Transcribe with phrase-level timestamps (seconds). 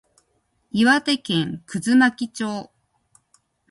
[0.71, 2.71] 岩手県葛巻町